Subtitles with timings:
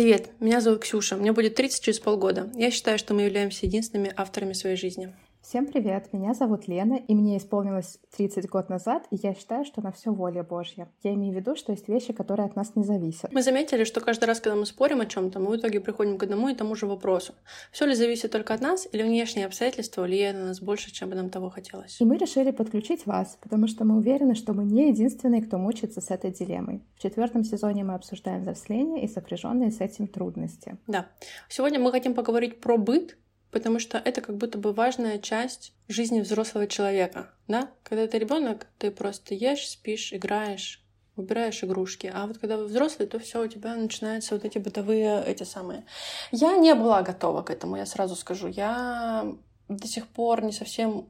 [0.00, 2.50] Привет, меня зовут Ксюша, мне будет 30 через полгода.
[2.54, 5.14] Я считаю, что мы являемся единственными авторами своей жизни.
[5.42, 9.80] Всем привет, меня зовут Лена, и мне исполнилось 30 год назад, и я считаю, что
[9.80, 10.88] на все воля Божья.
[11.02, 13.32] Я имею в виду, что есть вещи, которые от нас не зависят.
[13.32, 16.22] Мы заметили, что каждый раз, когда мы спорим о чем-то, мы в итоге приходим к
[16.22, 17.34] одному и тому же вопросу.
[17.72, 21.16] Все ли зависит только от нас, или внешние обстоятельства влияют на нас больше, чем бы
[21.16, 21.98] нам того хотелось?
[22.00, 26.02] И мы решили подключить вас, потому что мы уверены, что мы не единственные, кто мучается
[26.02, 26.82] с этой дилеммой.
[26.96, 30.76] В четвертом сезоне мы обсуждаем взросление и сопряженные с этим трудности.
[30.86, 31.08] Да.
[31.48, 33.16] Сегодня мы хотим поговорить про быт,
[33.50, 37.70] потому что это как будто бы важная часть жизни взрослого человека, да?
[37.82, 40.84] Когда ты ребенок, ты просто ешь, спишь, играешь,
[41.16, 42.10] убираешь игрушки.
[42.12, 45.84] А вот когда вы взрослый, то все у тебя начинаются вот эти бытовые эти самые.
[46.32, 48.48] Я не была готова к этому, я сразу скажу.
[48.48, 49.32] Я
[49.68, 51.08] до сих пор не совсем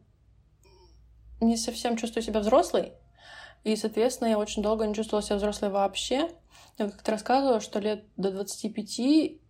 [1.41, 2.93] не совсем чувствую себя взрослой.
[3.65, 6.31] И, соответственно, я очень долго не чувствовала себя взрослой вообще.
[6.79, 9.41] Я как-то рассказывала, что лет до 25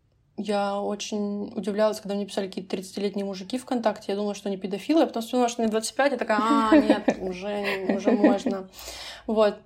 [0.40, 4.06] я очень удивлялась, когда мне писали какие-то 30-летние мужики ВКонтакте.
[4.08, 7.18] Я думала, что они педофилы, а потом вспомнила, что мне 25, я такая, а, нет,
[7.20, 8.68] уже, уже можно.
[9.26, 9.56] Вот.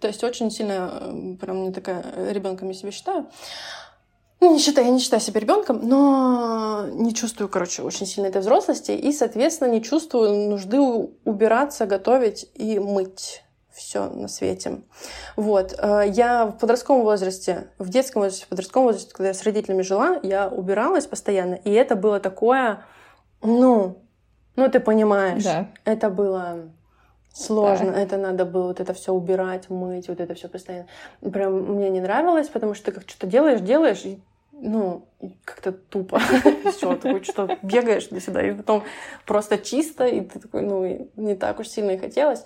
[0.00, 3.26] То есть очень сильно, э, прям не такая ребенком я себя считаю.
[4.40, 8.42] Ну, не считаю, я не считаю себя ребенком, но не чувствую, короче, очень сильно этой
[8.42, 13.42] взрослости и, соответственно, не чувствую нужды убираться, готовить и мыть
[13.74, 14.80] все на свете.
[15.36, 15.74] Вот.
[15.78, 19.82] Э, я в подростковом возрасте, в детском возрасте, в подростковом возрасте, когда я с родителями
[19.82, 22.84] жила, я убиралась постоянно, и это было такое,
[23.42, 23.98] ну,
[24.56, 25.68] ну ты понимаешь, да.
[25.84, 26.70] это было
[27.32, 28.00] сложно, да.
[28.00, 30.86] это надо было вот это все убирать, мыть, вот это все постоянно.
[31.20, 34.20] Прям мне не нравилось, потому что ты как что-то делаешь, делаешь, и,
[34.52, 35.06] ну,
[35.44, 36.20] как-то тупо.
[36.76, 38.84] Все, такой что бегаешь для сюда, и потом
[39.26, 42.44] просто чисто, и ты такой, ну, не так уж сильно и хотелось.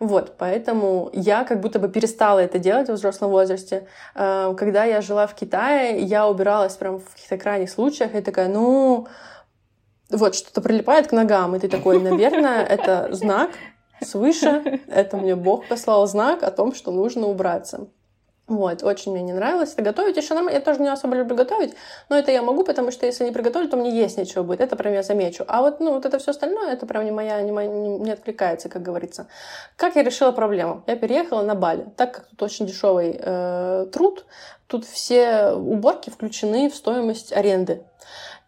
[0.00, 3.86] Вот, поэтому я как будто бы перестала это делать в взрослом возрасте.
[4.14, 8.48] Э, когда я жила в Китае, я убиралась прям в каких-то крайних случаях, и такая,
[8.48, 9.06] ну,
[10.08, 13.50] вот, что-то прилипает к ногам, и ты такой, наверное, это знак
[14.00, 17.88] свыше, это мне Бог послал знак о том, что нужно убраться.
[18.50, 20.16] Вот, очень мне не нравилось это готовить.
[20.16, 21.72] Еще нормально, я тоже не особо люблю готовить,
[22.08, 24.60] но это я могу, потому что если не приготовлю, то мне есть нечего будет.
[24.60, 25.44] Это прям я замечу.
[25.46, 28.68] А вот, ну, вот это все остальное, это прям не моя, не, моя, не, откликается,
[28.68, 29.28] как говорится.
[29.76, 30.82] Как я решила проблему?
[30.88, 31.86] Я переехала на Бали.
[31.96, 34.24] Так как тут очень дешевый э, труд,
[34.66, 37.84] тут все уборки включены в стоимость аренды.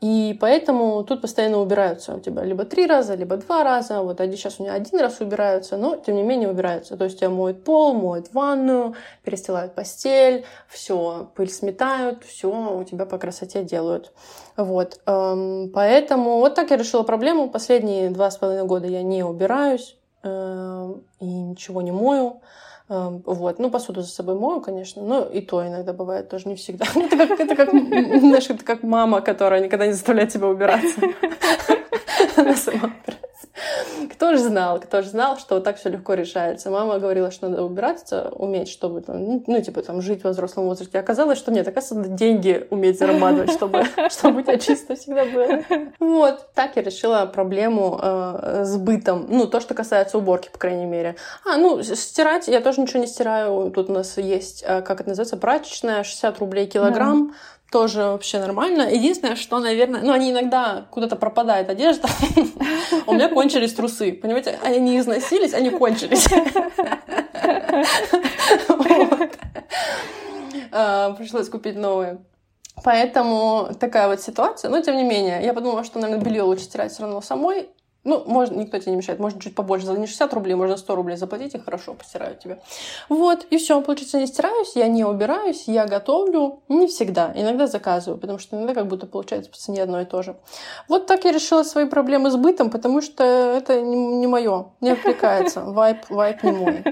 [0.03, 4.03] И поэтому тут постоянно убираются у тебя либо три раза, либо два раза.
[4.03, 6.97] Вот они сейчас у меня один раз убираются, но тем не менее убираются.
[6.97, 13.07] То есть тебя моют пол, моют ванную, перестилают постель, все, пыль сметают, все у тебя
[13.07, 14.13] по красоте делают.
[14.57, 14.99] Вот.
[15.07, 17.49] Эм, поэтому вот так я решила проблему.
[17.49, 22.41] Последние два с половиной года я не убираюсь эм, и ничего не мою.
[22.93, 23.59] Эм, вот.
[23.59, 26.85] Ну, посуду за собой мою, конечно, но и то иногда бывает тоже не всегда.
[26.95, 31.01] Это как, это как, знаешь, это как мама, которая никогда не заставляет тебя убираться.
[32.37, 32.93] Она сама
[34.11, 36.71] кто же знал, кто же знал, что вот так все легко решается.
[36.71, 40.67] Мама говорила, что надо убираться, уметь, чтобы там, ну, ну, типа, там, жить в взрослом
[40.67, 40.99] возрасте.
[40.99, 45.63] Оказалось, что нет, оказывается, надо деньги уметь зарабатывать, чтобы, чтобы у тебя чисто всегда было.
[46.01, 46.53] Вот.
[46.55, 49.27] Так я решила проблему э, с бытом.
[49.29, 51.17] Ну, то, что касается уборки, по крайней мере.
[51.45, 53.71] А, ну, стирать я тоже ничего не стираю.
[53.71, 57.29] Тут у нас есть, э, как это называется, прачечная, 60 рублей килограмм.
[57.29, 57.35] Да
[57.73, 58.83] тоже вообще нормально.
[58.83, 62.07] Единственное, что, наверное, ну, они иногда куда-то пропадает одежда.
[63.07, 64.13] У меня кончились трусы.
[64.13, 66.29] Понимаете, они не износились, они кончились.
[70.75, 72.25] А, пришлось купить новые.
[72.83, 74.71] Поэтому такая вот ситуация.
[74.71, 77.69] Но, тем не менее, я подумала, что, наверное, белье лучше стирать все равно самой.
[78.05, 79.21] Ну, можно, никто тебе не мешает.
[79.21, 79.87] Можно чуть побольше.
[79.87, 82.59] За не 60 рублей, можно 100 рублей заплатить, и хорошо постирают тебе.
[83.09, 83.81] Вот, и все.
[83.81, 86.61] Получается, не стираюсь, я не убираюсь, я готовлю.
[86.69, 87.33] Не всегда.
[87.37, 90.37] Иногда заказываю, потому что иногда как будто получается по цене одно и то же.
[90.89, 94.91] Вот так я решила свои проблемы с бытом, потому что это не, не мое, не
[94.91, 95.61] отвлекается.
[95.65, 96.85] Вайп, вайп не мой.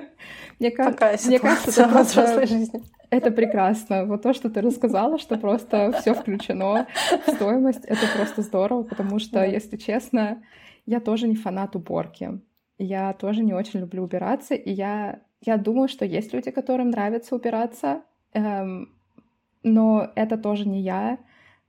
[0.60, 2.46] Мне, Такая мне кажется, это просто...
[2.46, 2.82] жизни.
[3.10, 4.04] Это прекрасно.
[4.04, 6.86] Вот то, что ты рассказала, что просто все включено
[7.26, 10.40] в стоимость, это просто здорово, потому что, если честно,
[10.90, 12.40] я тоже не фанат уборки.
[12.78, 17.36] Я тоже не очень люблю убираться, и я, я думаю, что есть люди, которым нравится
[17.36, 18.02] убираться,
[18.32, 18.92] эм,
[19.62, 21.18] но это тоже не я.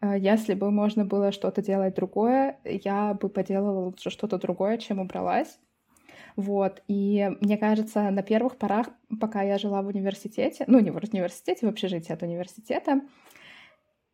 [0.02, 5.00] Э, если бы можно было что-то делать другое, я бы поделала лучше что-то другое, чем
[5.00, 5.60] убралась.
[6.36, 8.88] Вот, и мне кажется, на первых порах,
[9.20, 13.02] пока я жила в университете, ну, не в университете, в общежитии от университета,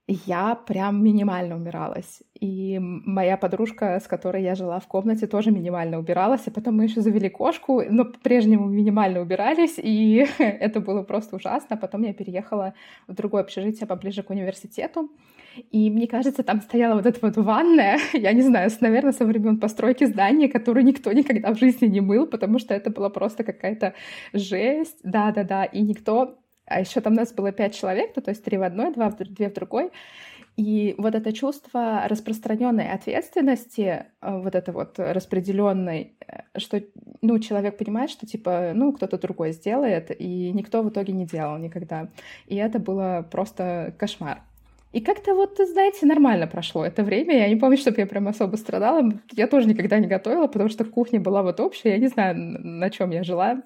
[0.07, 2.21] я прям минимально убиралась.
[2.39, 6.47] И моя подружка, с которой я жила в комнате, тоже минимально убиралась.
[6.47, 11.75] А потом мы еще завели кошку, но по-прежнему минимально убирались, и это было просто ужасно.
[11.75, 12.73] Потом я переехала
[13.07, 15.09] в другое общежитие поближе к университету.
[15.71, 19.59] И мне кажется, там стояла вот эта вот ванная, я не знаю, наверное, со времен
[19.59, 23.93] постройки здания, которую никто никогда в жизни не мыл, потому что это была просто какая-то
[24.31, 24.99] жесть.
[25.03, 28.63] Да-да-да, и никто а еще там нас было пять человек, ну, то есть три в
[28.63, 29.91] одной, два в, две в другой.
[30.57, 36.81] И вот это чувство распространенной ответственности, э, вот это вот распределенной, э, что,
[37.21, 41.57] ну, человек понимает, что, типа, ну, кто-то другой сделает, и никто в итоге не делал
[41.57, 42.09] никогда.
[42.47, 44.41] И это было просто кошмар.
[44.97, 47.37] И как-то вот, знаете, нормально прошло это время.
[47.37, 49.07] Я не помню, чтобы я прям особо страдала.
[49.31, 51.91] Я тоже никогда не готовила, потому что кухня была вот общая.
[51.91, 53.61] Я не знаю, на чем я жила.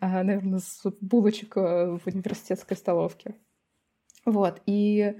[0.00, 3.36] А, наверное, с булочек э, в университетской столовке.
[4.26, 4.60] Вот.
[4.66, 5.14] И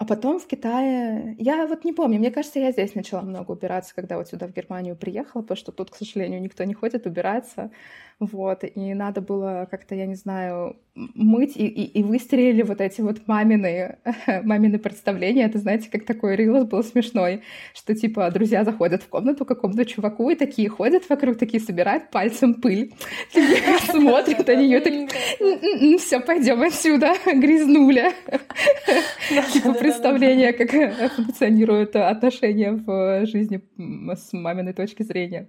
[0.00, 1.36] а потом в Китае...
[1.38, 4.52] Я вот не помню, мне кажется, я здесь начала много убираться, когда вот сюда в
[4.52, 7.70] Германию приехала, потому что тут, к сожалению, никто не ходит убираться.
[8.18, 10.78] Вот, и надо было как-то, я не знаю,
[11.14, 13.98] мыть, и, и, и выстрелили вот эти вот мамины,
[14.42, 15.44] мамины представления.
[15.44, 17.42] Это, знаете, как такой рилос был смешной,
[17.74, 22.10] что, типа, друзья заходят в комнату к какому-то чуваку и такие ходят вокруг, такие собирают
[22.10, 22.92] пальцем пыль,
[23.90, 28.12] смотрят на нее, так, «М-м-м, все, пойдем отсюда, грязнуля.
[29.52, 30.70] Типа представление, как
[31.12, 35.48] функционируют отношения в жизни с маминой точки зрения.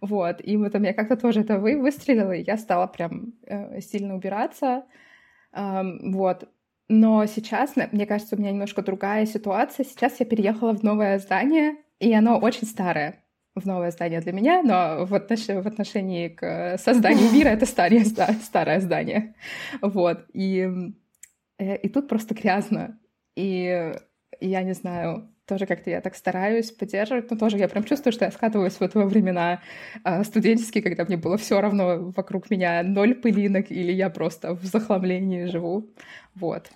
[0.00, 3.80] Вот, и вот у меня как-то тоже это вы выстрелило, и я стала прям э,
[3.80, 4.84] сильно убираться.
[5.52, 6.48] Эм, вот.
[6.88, 9.84] Но сейчас, мне кажется, у меня немножко другая ситуация.
[9.84, 13.22] Сейчас я переехала в новое здание, и оно очень старое
[13.54, 15.46] в новое здание для меня, но в, отнош...
[15.46, 19.34] в отношении к созданию мира это старое, старое здание.
[19.82, 20.24] Вот.
[20.32, 20.68] И,
[21.58, 22.98] э, и тут просто грязно.
[23.36, 23.92] И
[24.40, 28.24] я не знаю, тоже как-то я так стараюсь поддерживать, но тоже я прям чувствую, что
[28.24, 29.60] я скатываюсь вот во времена
[30.04, 34.64] э, студенческие, когда мне было все равно вокруг меня ноль пылинок, или я просто в
[34.64, 35.90] захламлении живу.
[36.36, 36.70] Вот.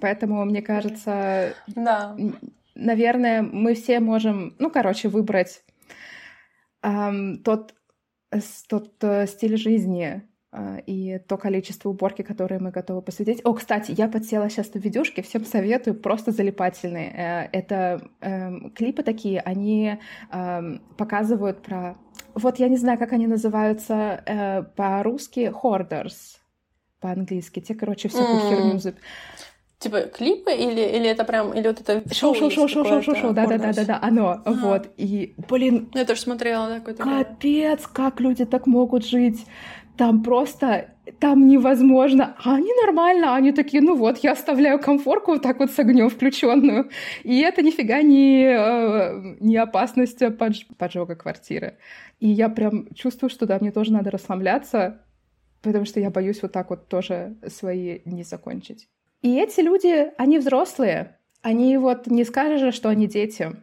[0.00, 2.16] Поэтому, мне кажется, да.
[2.74, 5.62] наверное, мы все можем, ну, короче, выбрать
[6.82, 7.74] эм, тот,
[8.68, 10.29] тот э, стиль жизни, а,
[10.86, 13.40] и то количество уборки, которое мы готовы посвятить.
[13.44, 17.12] О, кстати, я подсела сейчас на видюшки, всем советую, просто залипательные.
[17.12, 19.98] Э, это э, клипы такие, они
[20.32, 21.96] э, показывают про...
[22.34, 26.38] Вот я не знаю, как они называются э, по-русски, hoarders
[27.00, 27.60] по-английски.
[27.60, 28.48] Те, короче, всякую mm.
[28.48, 28.94] херню
[29.78, 33.14] Типа клипы или, или это прям, или вот это шоу, шоу, шоу, шоу, шоу, шоу,
[33.14, 34.52] шоу, да, да, да, да, да, оно, а.
[34.52, 37.02] вот, и, блин, я тоже смотрела, да, какой-то.
[37.02, 39.46] Капец, как люди так могут жить
[40.00, 42.34] там просто, там невозможно.
[42.42, 46.08] А они нормально, они такие, ну вот, я оставляю комфорку вот так вот с огнем
[46.08, 46.88] включенную.
[47.22, 51.76] И это нифига не, э, не опасность подж поджога квартиры.
[52.18, 55.02] И я прям чувствую, что да, мне тоже надо расслабляться,
[55.60, 58.88] потому что я боюсь вот так вот тоже свои не закончить.
[59.20, 63.56] И эти люди, они взрослые, они вот не скажешь, что они дети.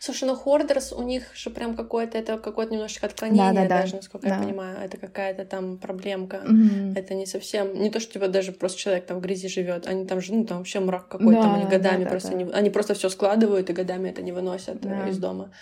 [0.00, 3.80] Слушай, ну Хордерс, у них же прям какое-то, это какое-то немножечко отклонение да, да, да.
[3.82, 4.36] даже, насколько да.
[4.36, 4.78] я понимаю.
[4.82, 6.42] Это какая-то там проблемка.
[6.44, 6.98] Mm-hmm.
[6.98, 10.06] Это не совсем, не то, что типа даже просто человек там в грязи живет, они
[10.06, 12.36] там же, ну там вообще мрак какой-то, да, там они годами да, просто, да.
[12.36, 15.08] Не, они просто все складывают и годами это не выносят да.
[15.08, 15.52] из дома.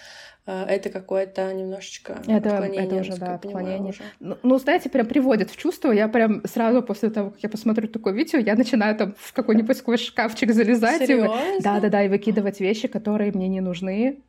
[0.51, 2.87] А, это какое-то немножечко это, отклонение.
[2.87, 3.91] Это уже, да, отклонение.
[3.91, 4.03] Уже.
[4.19, 5.93] Ну, ну, знаете, прям приводит в чувство.
[5.93, 9.77] Я прям сразу после того, как я посмотрю такое видео, я начинаю там в какой-нибудь
[9.77, 11.07] сквозь шкафчик залезать.
[11.07, 11.61] Серьезно?
[11.61, 14.21] Да-да-да, и выкидывать вещи, которые мне не нужны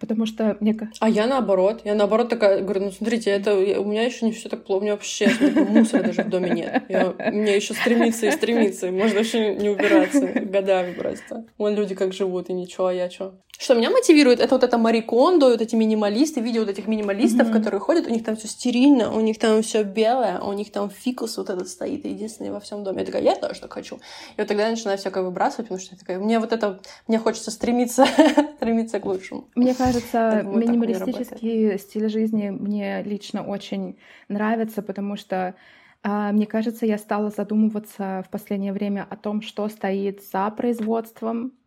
[0.00, 1.80] потому что мне А я наоборот.
[1.84, 4.82] Я наоборот такая говорю, ну смотрите, это у меня еще не все так плохо, у
[4.82, 6.82] меня вообще мусора даже в доме нет.
[6.90, 11.46] Я, мне еще стремиться и стремиться, можно вообще не убираться годами просто.
[11.56, 13.34] Вон люди как живут, и ничего, а я что?
[13.58, 17.52] Что меня мотивирует, это вот это Марикондо, вот эти минималисты, видео вот этих минималистов, mm-hmm.
[17.52, 20.90] которые ходят, у них там все стерильно, у них там все белое, у них там
[20.90, 23.00] фикус вот этот стоит, единственный во всем доме.
[23.00, 23.96] Я такая, я тоже так хочу.
[23.96, 27.18] И вот тогда я начинаю всякое выбрасывать, потому что я такая, мне вот это, мне
[27.18, 28.06] хочется стремиться,
[28.58, 29.48] стремиться к лучшему.
[29.56, 33.98] Мне кажется, минималистический стиль жизни мне лично очень
[34.28, 35.56] нравится, потому что
[36.04, 41.57] а, мне кажется, я стала задумываться в последнее время о том, что стоит за производством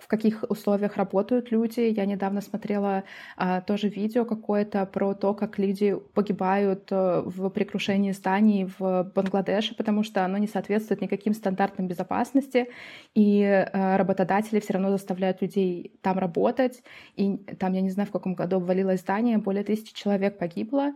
[0.00, 1.80] в каких условиях работают люди.
[1.80, 3.04] Я недавно смотрела
[3.36, 9.74] а, тоже видео какое-то про то, как люди погибают а, в прикрушении зданий в Бангладеше,
[9.74, 12.68] потому что оно не соответствует никаким стандартам безопасности,
[13.14, 16.82] и а, работодатели все равно заставляют людей там работать.
[17.16, 20.92] И там, я не знаю, в каком году обвалилось здание, более тысячи человек погибло.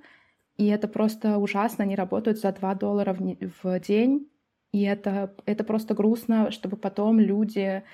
[0.56, 1.84] И это просто ужасно.
[1.84, 4.28] Они работают за 2 доллара в, в день.
[4.72, 7.84] И это, это просто грустно, чтобы потом люди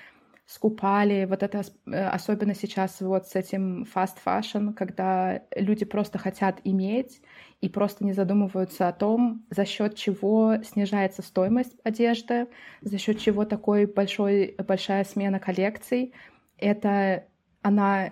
[0.51, 1.25] скупали.
[1.25, 7.21] Вот это э, особенно сейчас вот с этим fast fashion, когда люди просто хотят иметь
[7.61, 12.47] и просто не задумываются о том, за счет чего снижается стоимость одежды,
[12.81, 16.13] за счет чего такой большой, большая смена коллекций.
[16.57, 17.27] Это
[17.61, 18.11] она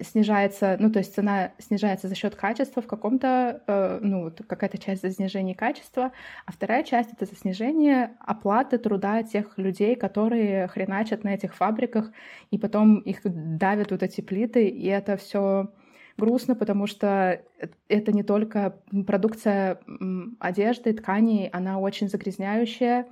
[0.00, 5.02] снижается, ну, то есть цена снижается за счет качества в каком-то, э, ну, какая-то часть
[5.02, 6.12] за снижение качества,
[6.46, 12.10] а вторая часть— это за снижение оплаты труда тех людей, которые хреначат на этих фабриках,
[12.50, 15.70] и потом их давят вот эти плиты, и это все
[16.16, 17.40] грустно, потому что
[17.88, 18.76] это не только
[19.06, 19.80] продукция
[20.38, 23.06] одежды, тканей, она очень загрязняющая,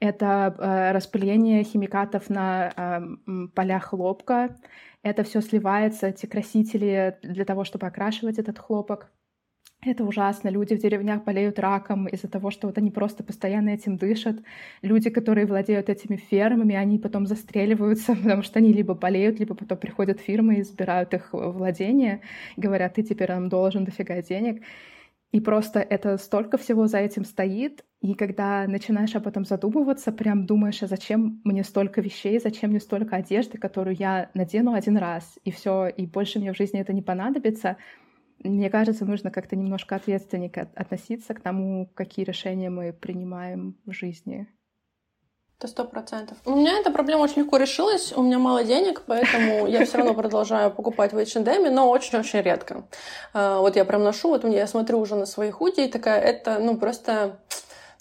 [0.00, 4.56] это э, распыление химикатов на э, полях хлопка,
[5.02, 9.10] это все сливается, эти красители для того, чтобы окрашивать этот хлопок.
[9.80, 10.48] Это ужасно.
[10.48, 14.36] Люди в деревнях болеют раком из-за того, что вот они просто постоянно этим дышат.
[14.82, 19.78] Люди, которые владеют этими фермами, они потом застреливаются, потому что они либо болеют, либо потом
[19.78, 22.22] приходят фирмы и забирают их владение,
[22.56, 24.62] говорят, ты теперь нам должен дофига денег.
[25.30, 30.46] И просто это столько всего за этим стоит, и когда начинаешь об этом задумываться, прям
[30.46, 35.38] думаешь, а зачем мне столько вещей, зачем мне столько одежды, которую я надену один раз,
[35.44, 37.76] и все, и больше мне в жизни это не понадобится.
[38.42, 44.48] Мне кажется, нужно как-то немножко ответственнее относиться к тому, какие решения мы принимаем в жизни.
[45.58, 46.38] Это сто процентов.
[46.44, 48.12] У меня эта проблема очень легко решилась.
[48.14, 52.84] У меня мало денег, поэтому я все равно продолжаю покупать в H&M, но очень-очень редко.
[53.34, 56.60] А, вот я прям ношу, вот я смотрю уже на свои худи и такая, это,
[56.60, 57.40] ну, просто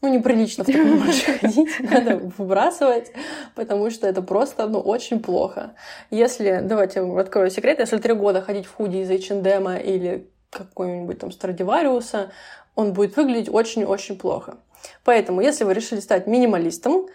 [0.04, 3.12] ну, неприлично в таком больше ходить, надо выбрасывать,
[3.56, 5.74] потому что это просто, ну, очень плохо.
[6.12, 11.32] Если, давайте открою секрет, если три года ходить в худи из H&M или какой-нибудь там
[11.32, 12.30] Страдивариуса,
[12.76, 14.58] он будет выглядеть очень-очень плохо.
[15.04, 17.08] Поэтому, если вы решили стать минималистом,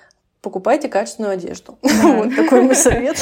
[0.42, 1.78] покупайте качественную одежду.
[2.02, 3.18] Вот такой мой совет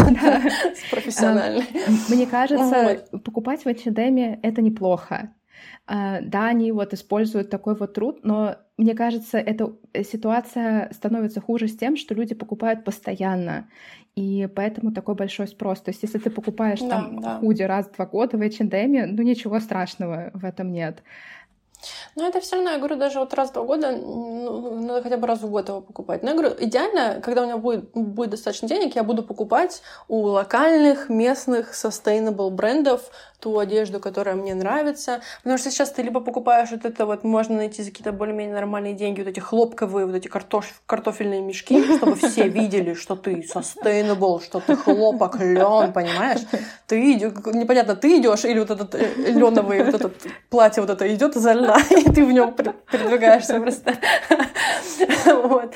[0.91, 1.65] профессиональный.
[2.09, 5.31] Мне кажется, покупать в H&M это неплохо.
[5.87, 9.73] А, да, они вот используют такой вот труд, но мне кажется, эта
[10.05, 13.69] ситуация становится хуже с тем, что люди покупают постоянно.
[14.17, 15.81] И поэтому такой большой спрос.
[15.81, 17.39] То есть, если ты покупаешь да, там да.
[17.39, 21.03] худи раз в два года в H&M, ну ничего страшного в этом нет.
[22.17, 25.17] Но это все равно, я говорю, даже вот раз в два года, ну, надо хотя
[25.17, 26.23] бы раз в год его покупать.
[26.23, 30.23] Но я говорю, идеально, когда у меня будет, будет достаточно денег, я буду покупать у
[30.23, 33.11] локальных, местных, sustainable брендов
[33.41, 35.21] ту одежду, которая мне нравится.
[35.39, 38.95] Потому что сейчас ты либо покупаешь вот это вот, можно найти за какие-то более-менее нормальные
[38.95, 44.43] деньги, вот эти хлопковые, вот эти картоф, картофельные мешки, чтобы все видели, что ты sustainable,
[44.45, 46.41] что ты хлопок, лен, понимаешь?
[46.87, 50.17] Ты идешь, непонятно, ты идешь или вот этот э, леновый, вот этот
[50.51, 52.55] платье вот это идет из льна, и ты в нем
[52.91, 53.95] передвигаешься просто.
[55.27, 55.73] Вот.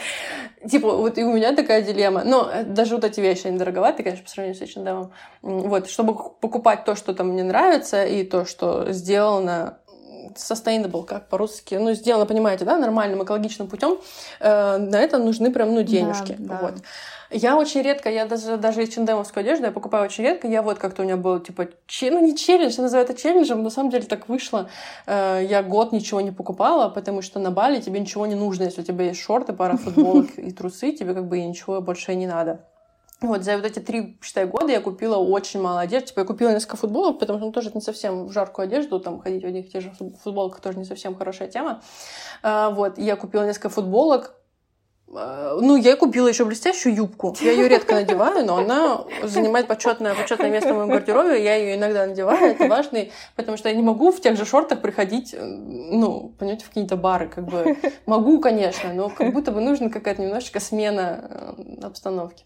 [0.69, 2.25] Типа, вот и у меня такая дилемма.
[2.25, 5.11] Но э, даже вот эти вещи, они дороговаты, конечно, по сравнению с H&M.
[5.43, 9.79] Вот, чтобы покупать то, что там мне нравится, и то, что сделано
[10.35, 13.99] sustainable, как по-русски, ну, сделано, понимаете, да, нормальным, экологичным путем,
[14.41, 16.35] э, на это нужны прям, ну, денежки.
[16.39, 16.61] Да, да.
[16.63, 16.75] Вот.
[17.31, 20.49] Я очень редко, я даже, даже H&M-овскую одежду я покупаю очень редко.
[20.49, 23.63] Я вот как-то у меня был, типа, че, ну не челлендж, я называю это челленджем,
[23.63, 24.69] на самом деле так вышло.
[25.07, 28.65] Э, я год ничего не покупала, потому что на Бали тебе ничего не нужно.
[28.65, 32.27] Если у тебя есть шорты, пара футболок и трусы, тебе как бы ничего больше не
[32.27, 32.65] надо.
[33.21, 36.09] Вот за вот эти три, считай, года я купила очень мало одежды.
[36.09, 39.21] Типа я купила несколько футболок, потому что ну, тоже не совсем в жаркую одежду, там
[39.21, 41.83] ходить в одних и тех же футболках тоже не совсем хорошая тема.
[42.43, 44.35] А, вот, я купила несколько футболок,
[45.15, 47.37] ну, я купила еще блестящую юбку.
[47.41, 51.43] Я ее редко надеваю, но она занимает почетное, почетное место в моем гардеробе.
[51.43, 53.07] Я ее иногда надеваю, это важно,
[53.37, 56.97] потому что я не могу в тех же шортах приходить, э, ну, понимаете, в какие-то
[56.97, 57.29] бары.
[57.29, 62.45] Как бы могу, конечно, но как будто бы нужна какая-то немножечко смена э, обстановки.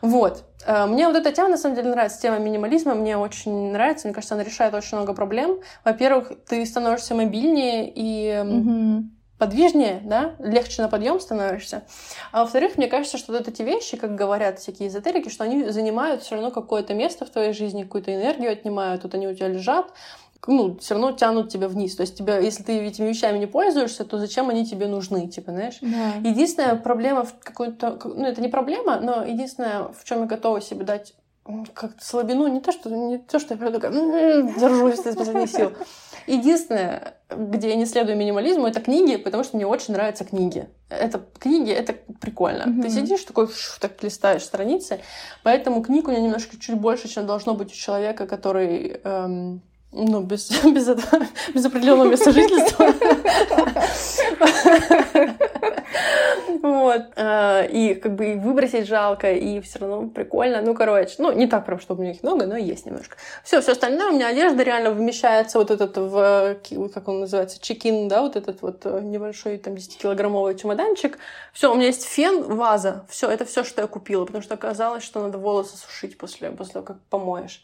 [0.00, 0.44] Вот.
[0.66, 2.94] Э, мне вот эта тема, на самом деле, нравится, тема минимализма.
[2.94, 4.06] Мне очень нравится.
[4.06, 5.60] Мне кажется, она решает очень много проблем.
[5.84, 8.28] Во-первых, ты становишься мобильнее и...
[8.28, 11.82] Mm-hmm подвижнее, да, легче на подъем становишься.
[12.32, 16.22] А во-вторых, мне кажется, что вот эти вещи, как говорят всякие эзотерики, что они занимают
[16.22, 19.86] все равно какое-то место в твоей жизни, какую-то энергию отнимают, вот они у тебя лежат,
[20.46, 21.96] ну, все равно тянут тебя вниз.
[21.96, 25.52] То есть тебя, если ты этими вещами не пользуешься, то зачем они тебе нужны, типа,
[25.52, 25.78] знаешь?
[25.80, 26.12] Да.
[26.22, 30.84] Единственная проблема в какой-то, ну, это не проблема, но единственное, в чем я готова себе
[30.84, 31.14] дать
[31.74, 35.72] как-то слабину, не то, что, не то, что я прям такая, держусь из последних сил.
[36.26, 40.68] Единственное, где я не следую минимализму, это книги, потому что мне очень нравятся книги.
[40.88, 42.64] Это книги, это прикольно.
[42.64, 42.82] Mm-hmm.
[42.82, 43.48] Ты сидишь такой,
[43.80, 45.00] так листаешь страницы,
[45.42, 49.62] поэтому книг у меня немножко чуть больше, чем должно быть у человека, который эм,
[49.96, 51.24] Ну, без, без, этого,
[51.54, 52.92] без определенного места жительства.
[56.62, 57.02] Вот.
[57.16, 60.62] Э, и как бы выбросить жалко, и все равно прикольно.
[60.62, 63.16] Ну, короче, ну, не так прям, чтобы у меня их много, но есть немножко.
[63.44, 66.56] Все, все остальное, у меня одежда реально вмещается вот этот в,
[66.92, 71.18] как он называется, чекин, да, вот этот вот э, небольшой там 10-килограммовый чемоданчик.
[71.52, 73.04] Все, у меня есть фен, ваза.
[73.08, 76.80] Все, это все, что я купила, потому что оказалось, что надо волосы сушить после, после
[76.82, 77.62] как помоешь.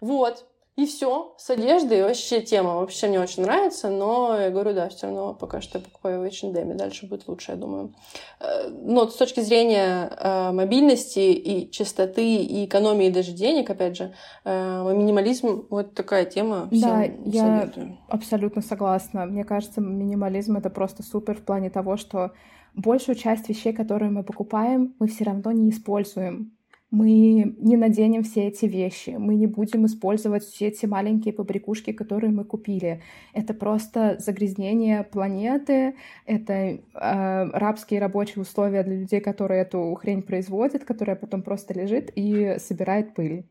[0.00, 0.46] Вот.
[0.78, 5.08] И все, с одеждой вообще тема вообще мне очень нравится, но я говорю, да, все
[5.08, 7.92] равно пока что я покупаю в H&M, дальше будет лучше, я думаю.
[8.38, 14.14] Э, но с точки зрения э, мобильности и чистоты, и экономии даже денег, опять же,
[14.44, 16.68] э, минимализм вот такая тема.
[16.70, 17.98] Да, я советую.
[18.06, 19.26] абсолютно согласна.
[19.26, 22.30] Мне кажется, минимализм это просто супер в плане того, что
[22.74, 26.52] большую часть вещей, которые мы покупаем, мы все равно не используем
[26.90, 32.32] мы не наденем все эти вещи, мы не будем использовать все эти маленькие побрякушки, которые
[32.32, 33.02] мы купили.
[33.34, 40.84] Это просто загрязнение планеты, это э, рабские рабочие условия для людей, которые эту хрень производят,
[40.84, 43.44] которая потом просто лежит и собирает пыль.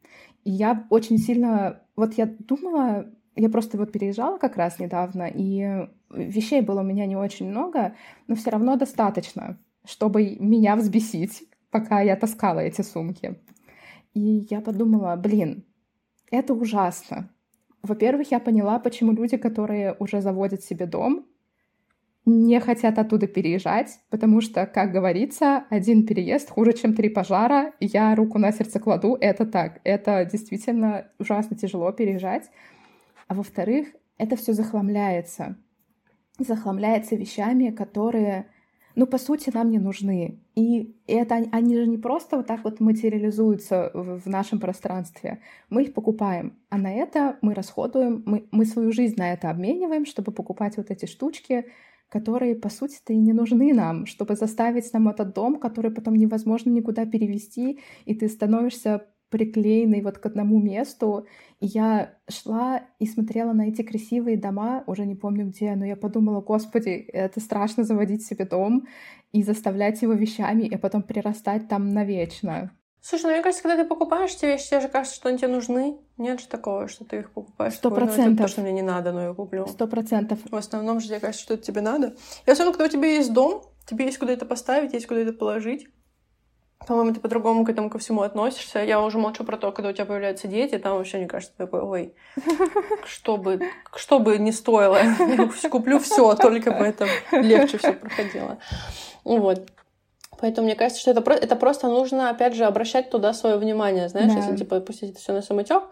[0.44, 1.82] И я очень сильно...
[1.96, 7.06] Вот я думала, я просто вот переезжала как раз недавно, и вещей было у меня
[7.06, 7.94] не очень много,
[8.28, 13.40] но все равно достаточно, чтобы меня взбесить пока я таскала эти сумки.
[14.14, 15.66] И я подумала, блин,
[16.32, 17.30] это ужасно.
[17.84, 21.26] Во-первых, я поняла, почему люди, которые уже заводят себе дом,
[22.26, 27.72] не хотят оттуда переезжать, потому что, как говорится, один переезд хуже, чем три пожара.
[27.80, 29.80] Я руку на сердце кладу, это так.
[29.86, 32.52] Это действительно ужасно тяжело переезжать.
[33.30, 35.56] А во-вторых, это все захламляется.
[36.38, 38.48] Захламляется вещами, которые
[38.98, 40.40] ну, по сути, нам не нужны.
[40.56, 45.40] И это они же не просто вот так вот материализуются в, нашем пространстве.
[45.70, 50.08] Мы их покупаем, а на это мы расходуем, мы, мы свою жизнь на это обмениваем,
[50.08, 51.66] чтобы покупать вот эти штучки,
[52.10, 56.72] которые, по сути-то, и не нужны нам, чтобы заставить нам этот дом, который потом невозможно
[56.72, 61.28] никуда перевести, и ты становишься приклеенный вот к одному месту.
[61.60, 65.96] И я шла и смотрела на эти красивые дома, уже не помню где, но я
[65.96, 68.88] подумала, господи, это страшно заводить себе дом
[69.32, 72.72] и заставлять его вещами, и потом прирастать там навечно.
[73.02, 75.48] Слушай, ну мне кажется, когда ты покупаешь эти вещи, тебе же кажется, что они тебе
[75.48, 75.98] нужны.
[76.18, 77.76] Нет же такого, что ты их покупаешь.
[77.76, 78.32] Сто процентов.
[78.32, 79.66] Ну, то, что мне не надо, но я куплю.
[79.68, 80.40] Сто процентов.
[80.50, 82.16] В основном же тебе кажется, что это тебе надо.
[82.46, 85.32] И особенно, когда у тебя есть дом, тебе есть куда это поставить, есть куда это
[85.32, 85.88] положить.
[86.86, 88.80] По-моему, ты по-другому к этому ко всему относишься.
[88.80, 91.82] Я уже молчу про то, когда у тебя появляются дети, там вообще, мне кажется, такой,
[91.82, 92.14] ой,
[93.06, 93.60] что бы,
[93.96, 98.58] что бы не стоило, я куплю все, только бы это легче все проходило.
[99.24, 99.68] Вот.
[100.40, 104.08] Поэтому мне кажется, что это, это просто нужно, опять же, обращать туда свое внимание.
[104.08, 104.40] Знаешь, да.
[104.40, 105.84] если типа пустить это все на самотек,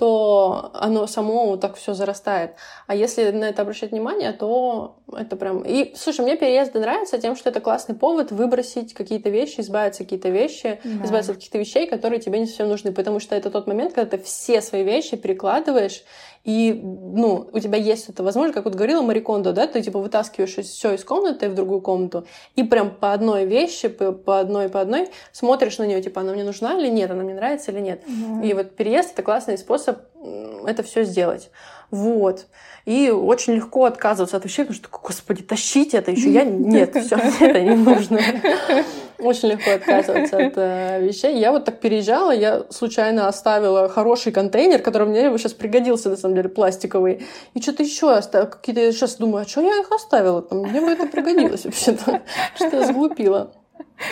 [0.00, 2.52] то оно само так все зарастает.
[2.86, 5.62] А если на это обращать внимание, то это прям...
[5.62, 10.06] И, слушай, мне переезды нравятся тем, что это классный повод выбросить какие-то вещи, избавиться от
[10.06, 11.04] какие-то вещи, да.
[11.04, 12.92] избавиться от каких-то вещей, которые тебе не совсем нужны.
[12.92, 16.02] Потому что это тот момент, когда ты все свои вещи перекладываешь
[16.42, 20.54] и, ну, у тебя есть это возможность, как вот говорила Марикондо, да, ты, типа, вытаскиваешь
[20.54, 24.80] все из комнаты в другую комнату, и прям по одной вещи, по, по одной, по
[24.80, 28.02] одной смотришь на нее, типа, она мне нужна или нет, она мне нравится или нет.
[28.06, 28.42] Да.
[28.42, 29.89] И вот переезд— это классный способ
[30.66, 31.50] это все сделать.
[31.90, 32.46] Вот.
[32.86, 37.16] И очень легко отказываться от вещей, потому что, господи, тащить это еще я нет, все
[37.40, 38.20] это не нужно.
[39.18, 41.38] Очень легко отказываться от э, вещей.
[41.38, 46.36] Я вот так переезжала, я случайно оставила хороший контейнер, который мне сейчас пригодился, на самом
[46.36, 47.26] деле, пластиковый.
[47.52, 48.48] И что-то еще оставила.
[48.48, 50.40] Какие-то я сейчас думаю, а что я их оставила?
[50.40, 52.22] Там, мне бы это пригодилось вообще-то.
[52.54, 53.52] Что я сглупила.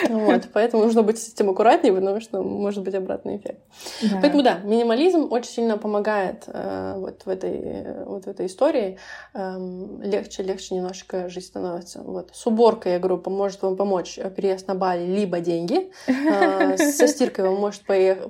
[0.09, 3.61] Вот, поэтому нужно быть с этим аккуратнее, потому что может быть обратный эффект.
[4.01, 4.19] Да.
[4.21, 8.97] Поэтому да, минимализм очень сильно помогает э, вот, в этой, вот в этой истории.
[9.33, 12.01] Эм, легче, легче немножко жизнь становится.
[12.01, 12.29] Вот.
[12.33, 15.91] С уборкой, я говорю, поможет вам помочь переезд на Бали, либо деньги.
[16.07, 17.83] Э, со стиркой вам может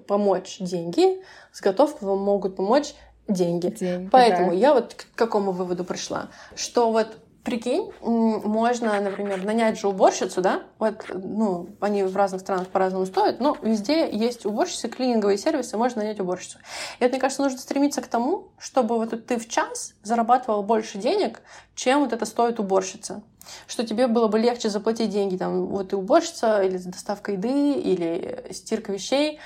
[0.08, 1.22] помочь деньги.
[1.52, 2.94] С готовкой вам могут помочь
[3.28, 3.68] деньги.
[3.70, 4.58] деньги Поэтому да.
[4.58, 6.30] я вот к какому выводу пришла?
[6.56, 7.08] Что вот
[7.44, 10.64] Прикинь, можно, например, нанять же уборщицу, да?
[10.78, 16.02] Вот, ну, они в разных странах по-разному стоят, но везде есть уборщицы, клининговые сервисы, можно
[16.02, 16.58] нанять уборщицу.
[17.00, 20.98] И вот, мне кажется, нужно стремиться к тому, чтобы вот ты в час зарабатывал больше
[20.98, 21.42] денег,
[21.76, 23.24] чем вот это стоит уборщица.
[23.68, 28.48] Что тебе было бы легче заплатить деньги, там, вот и уборщица, или доставка еды, или
[28.52, 29.40] стирка вещей.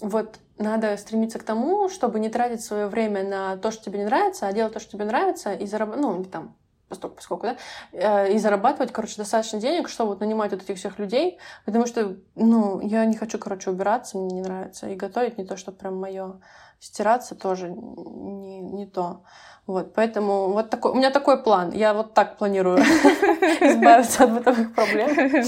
[0.00, 4.04] Вот надо стремиться к тому, чтобы не тратить свое время на то, что тебе не
[4.04, 6.54] нравится, а делать то, что тебе нравится, и заработать, ну, там,
[6.88, 7.56] поскольку, поскольку да,
[7.92, 12.16] э, и зарабатывать, короче, достаточно денег, чтобы вот нанимать вот этих всех людей, потому что,
[12.34, 15.96] ну, я не хочу, короче, убираться, мне не нравится, и готовить не то, что прям
[15.96, 16.40] мое,
[16.80, 19.22] стираться тоже не, не то.
[19.66, 21.72] Вот, поэтому вот такой, у меня такой план.
[21.72, 25.44] Я вот так планирую избавиться от бытовых проблем,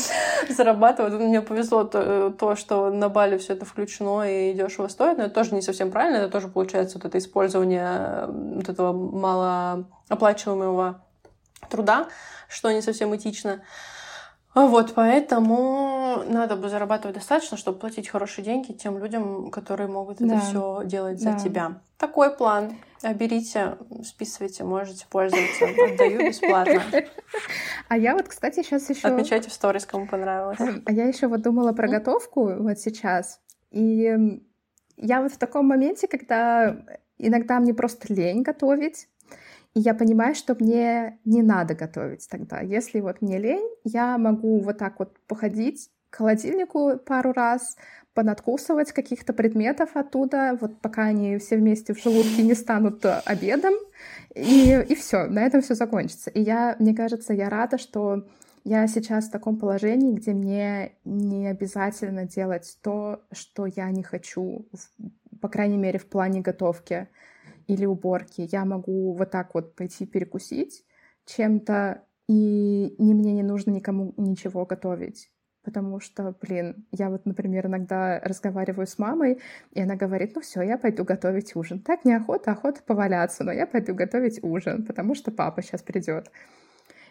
[0.49, 1.15] зарабатывать.
[1.15, 5.35] Мне повезло то, то, что на Бали все это включено и дешево стоит, но это
[5.35, 6.19] тоже не совсем правильно.
[6.19, 11.01] Это тоже получается вот это использование вот этого малооплачиваемого
[11.71, 12.09] труда,
[12.49, 13.63] что не совсем этично.
[14.53, 20.27] Вот, поэтому надо бы зарабатывать достаточно, чтобы платить хорошие деньги тем людям, которые могут да.
[20.27, 21.39] это все делать за да.
[21.39, 21.81] тебя.
[21.99, 22.77] Такой план.
[23.15, 25.67] Берите, списывайте, можете пользоваться.
[25.67, 26.83] Отдаю бесплатно.
[27.89, 29.07] А я вот, кстати, сейчас еще...
[29.07, 30.59] Отмечайте в сторис, кому понравилось.
[30.85, 33.41] А я еще вот думала про готовку вот сейчас.
[33.71, 34.43] И
[34.97, 36.77] я вот в таком моменте, когда
[37.19, 39.09] иногда мне просто лень готовить,
[39.75, 42.61] и я понимаю, что мне не надо готовить тогда.
[42.61, 47.77] Если вот мне лень, я могу вот так вот походить к холодильнику пару раз,
[48.15, 53.75] понадкусывать каких-то предметов оттуда, вот пока они все вместе в желудке не станут э, обедом,
[54.35, 56.31] и, и все, на этом все закончится.
[56.31, 58.27] И я, мне кажется, я рада, что
[58.65, 64.67] я сейчас в таком положении, где мне не обязательно делать то, что я не хочу,
[65.41, 67.09] по крайней мере, в плане готовки
[67.71, 68.49] или уборки.
[68.51, 70.85] Я могу вот так вот пойти перекусить
[71.27, 75.31] чем-то, и не мне не нужно никому ничего готовить.
[75.63, 79.41] Потому что, блин, я вот, например, иногда разговариваю с мамой,
[79.73, 81.81] и она говорит, ну все, я пойду готовить ужин.
[81.81, 86.31] Так неохота, охота поваляться, но я пойду готовить ужин, потому что папа сейчас придет.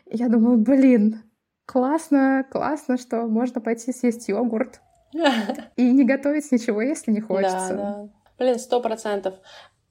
[0.07, 1.21] И я думаю, блин,
[1.65, 4.81] классно, классно, что можно пойти съесть йогурт
[5.75, 7.75] и не готовить ничего, если не хочется.
[7.75, 8.09] Да, да.
[8.39, 9.35] Блин, сто процентов.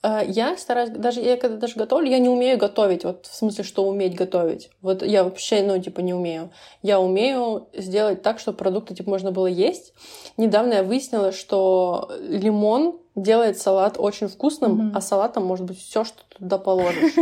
[0.03, 3.65] Э, я стараюсь, даже я когда даже готовлю, я не умею готовить, вот в смысле,
[3.65, 4.71] что уметь готовить.
[4.81, 6.51] Вот я вообще, ну, типа, не умею.
[6.83, 9.93] Я умею сделать так, чтобы продукты, типа, можно было есть.
[10.37, 14.93] Недавно я выяснила, что лимон делает салат очень вкусным, mm-hmm.
[14.95, 17.15] а салатом может быть все, что туда положишь.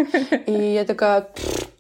[0.47, 1.29] И я такая,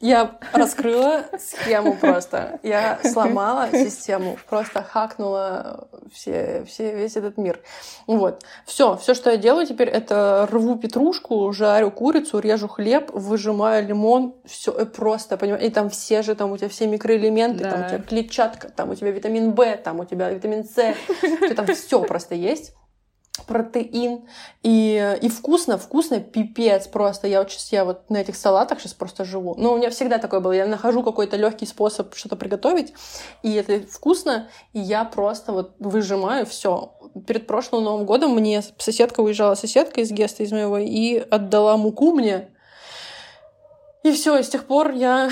[0.01, 2.59] я раскрыла схему просто.
[2.63, 7.61] Я сломала систему, просто хакнула все, все, весь этот мир.
[8.07, 8.45] Вот.
[8.65, 14.35] Все, все, что я делаю теперь, это рву петрушку, жарю курицу, режу хлеб, выжимаю лимон,
[14.45, 17.71] все просто, понимаешь, и там все же, там у тебя все микроэлементы, да.
[17.71, 20.95] там у тебя клетчатка, там у тебя витамин В, там у тебя витамин С,
[21.55, 22.75] там все просто есть
[23.47, 24.23] протеин
[24.63, 27.27] и, и вкусно, вкусно, пипец просто.
[27.27, 29.55] Я вот сейчас я вот на этих салатах сейчас просто живу.
[29.57, 30.53] Но у меня всегда такое было.
[30.53, 32.93] Я нахожу какой-то легкий способ что-то приготовить,
[33.43, 36.93] и это вкусно, и я просто вот выжимаю все.
[37.27, 42.13] Перед прошлым Новым годом мне соседка уезжала, соседка из Геста, из моего, и отдала муку
[42.13, 42.51] мне,
[44.07, 45.31] и все, и с тех пор я,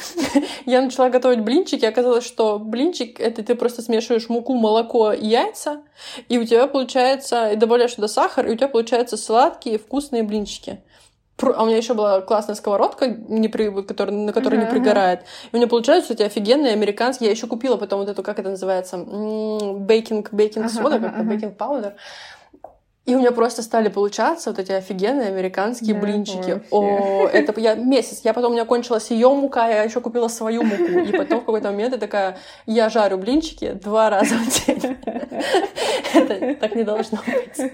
[0.66, 1.84] я начала готовить блинчики.
[1.84, 5.82] Оказалось, что блинчик— это ты просто смешиваешь муку, молоко и яйца,
[6.28, 10.82] и у тебя получается, и добавляешь туда сахар, и у тебя получаются сладкие вкусные блинчики.
[11.40, 14.66] А у меня еще была классная сковородка, не при, который, на которой uh-huh.
[14.66, 15.22] не пригорает.
[15.50, 17.28] И у меня получаются эти офигенные американские.
[17.28, 21.94] Я еще купила потом вот эту, как это называется, бейкинг, бейкинг сода, как-то бейкинг паудер.
[23.04, 26.36] И у меня просто стали получаться вот эти офигенные американские да, блинчики.
[26.36, 26.62] Вообще.
[26.70, 28.20] О, это я месяц.
[28.22, 31.00] Я потом у меня кончилась ее мука, я еще купила свою муку.
[31.00, 34.71] И потом в какой-то момент я такая, я жарю блинчики два раза в день.
[36.14, 37.72] Это так не должно быть.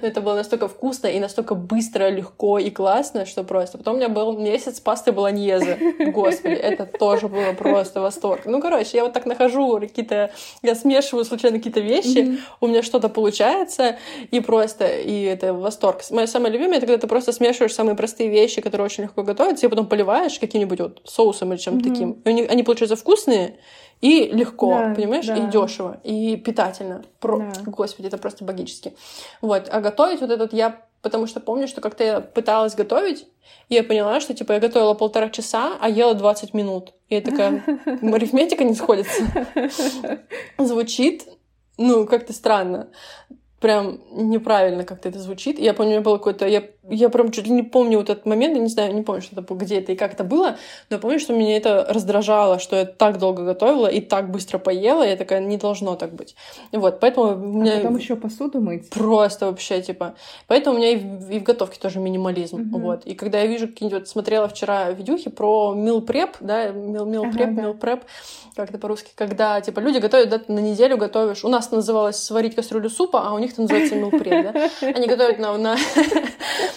[0.00, 3.78] Но это было настолько вкусно и настолько быстро, легко и классно, что просто.
[3.78, 5.78] Потом у меня был месяц пасты болоньезе.
[6.12, 8.42] Господи, это тоже было просто восторг.
[8.46, 10.30] Ну, короче, я вот так нахожу какие-то...
[10.62, 13.96] Я смешиваю случайно какие-то вещи, у меня что-то получается,
[14.30, 16.02] и просто, и это восторг.
[16.10, 19.66] Моя самая любимая, это когда ты просто смешиваешь самые простые вещи, которые очень легко готовятся,
[19.66, 21.92] и потом поливаешь каким-нибудь вот соусом или чем-то mm-hmm.
[21.92, 22.12] таким.
[22.12, 23.58] И они, они получаются вкусные,
[24.00, 25.36] и легко, да, понимаешь, да.
[25.36, 27.04] и дешево, и питательно.
[27.20, 27.38] Про...
[27.38, 27.52] Да.
[27.66, 28.94] Господи, это просто богически.
[29.40, 29.68] Вот.
[29.70, 33.26] А готовить вот этот я Потому что помню, что как-то я пыталась готовить,
[33.68, 36.92] и я поняла, что типа я готовила полтора часа, а ела 20 минут.
[37.08, 39.22] И я такая, арифметика не сходится.
[40.58, 41.26] Звучит,
[41.78, 42.90] ну, как-то странно
[43.60, 45.58] прям неправильно как-то это звучит.
[45.58, 46.46] Я помню, у меня было какое-то...
[46.46, 49.22] Я, я прям чуть ли не помню вот этот момент, я не знаю, не помню,
[49.22, 50.56] что это где это и как это было,
[50.88, 54.58] но я помню, что меня это раздражало, что я так долго готовила и так быстро
[54.58, 56.34] поела, я такая, не должно так быть.
[56.72, 57.74] Вот, поэтому у меня...
[57.74, 58.90] А потом еще посуду мыть?
[58.90, 60.14] Просто вообще, типа...
[60.46, 62.78] Поэтому у меня и в, и в готовке тоже минимализм, угу.
[62.78, 63.06] вот.
[63.06, 64.08] И когда я вижу какие-нибудь...
[64.08, 67.62] смотрела вчера видюхи про meal prep, да, meal, meal prep, да.
[67.62, 68.02] meal prep,
[68.56, 71.44] как это по-русски, когда, типа, люди готовят, да, на неделю готовишь.
[71.44, 74.70] У нас называлось сварить кастрюлю супа, а у них это называется милпред, да?
[74.80, 75.76] Они готовят на, на,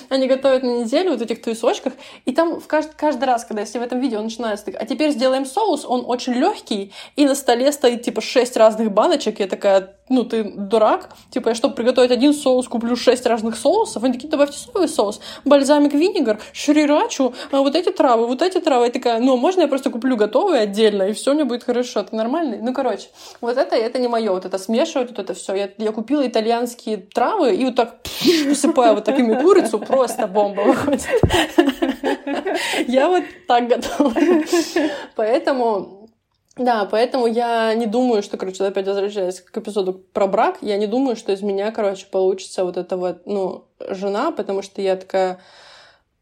[0.09, 1.93] они готовят на неделю вот этих туесочках,
[2.25, 5.45] и там в каждый, каждый раз, когда если в этом видео начинается, а теперь сделаем
[5.45, 10.23] соус, он очень легкий, и на столе стоит типа шесть разных баночек, я такая, ну
[10.23, 14.57] ты дурак, типа я чтобы приготовить один соус, куплю шесть разных соусов, они такие, добавьте
[14.57, 19.37] соевый соус, бальзамик, винегар, шрирачу, а вот эти травы, вот эти травы, я такая, ну
[19.37, 22.61] можно я просто куплю готовый отдельно, и все у меня будет хорошо, ты нормальный?
[22.61, 23.07] Ну короче,
[23.41, 25.55] вот это, это не мое, вот это смешивать, вот это все.
[25.55, 27.97] Я, я купила итальянские травы и вот так
[28.47, 31.07] посыпаю вот такими курицу, просто бомба выходит.
[32.87, 34.43] Я вот так готовлю.
[35.15, 36.03] Поэтому
[36.55, 40.85] да, поэтому я не думаю, что, короче, опять возвращаясь к эпизоду про брак, я не
[40.85, 45.39] думаю, что из меня, короче, получится вот эта вот, ну, жена, потому что я такая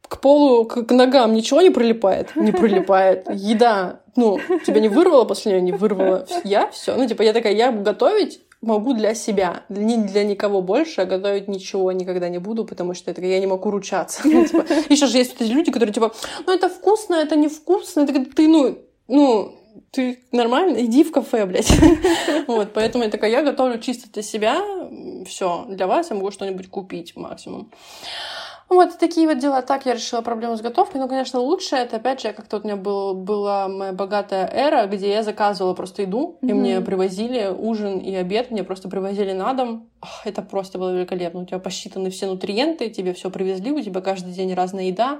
[0.07, 2.35] к полу, к, к ногам ничего не прилипает?
[2.35, 3.29] Не прилипает.
[3.33, 6.25] Еда, ну, тебя не вырвало после нее, не вырвало.
[6.43, 6.95] Я все.
[6.95, 11.47] Ну, типа, я такая, я готовить могу для себя, не для никого больше, а готовить
[11.47, 14.21] ничего никогда не буду, потому что это я не могу ручаться.
[14.31, 16.13] Ну, типа, еще же есть эти люди, которые типа,
[16.45, 19.55] ну это вкусно, это невкусно, ты, ну, ну,
[19.91, 21.71] ты нормально, иди в кафе, блядь.
[22.47, 24.61] вот, поэтому я такая, я готовлю чисто для себя,
[25.25, 27.71] все, для вас я могу что-нибудь купить максимум.
[28.71, 29.61] Вот такие вот дела.
[29.61, 31.01] Так я решила проблему с готовкой.
[31.01, 34.87] Ну, конечно, лучше это, опять же, как-то вот у меня был, была моя богатая эра,
[34.87, 36.49] где я заказывала просто еду, mm-hmm.
[36.49, 39.89] и мне привозили ужин и обед, мне просто привозили на дом.
[40.01, 41.41] Ох, это просто было великолепно.
[41.41, 45.19] У тебя посчитаны все нутриенты, тебе все привезли, у тебя каждый день разная еда.